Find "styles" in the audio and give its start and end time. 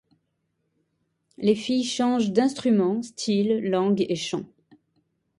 3.03-3.59